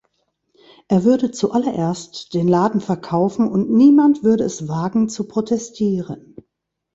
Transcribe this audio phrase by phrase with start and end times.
[0.87, 6.35] Er würde zuallererst den Laden verkaufen und niemand würde es wagen, zu protestieren.